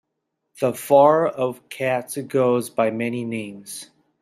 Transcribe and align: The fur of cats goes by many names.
The 0.59 0.73
fur 0.73 1.27
of 1.27 1.69
cats 1.69 2.17
goes 2.17 2.71
by 2.71 2.89
many 2.89 3.23
names. 3.23 3.91